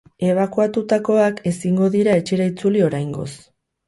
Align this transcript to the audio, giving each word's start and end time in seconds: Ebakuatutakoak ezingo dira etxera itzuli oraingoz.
Ebakuatutakoak 0.27 1.41
ezingo 1.51 1.89
dira 1.97 2.15
etxera 2.21 2.47
itzuli 2.53 2.81
oraingoz. 2.87 3.29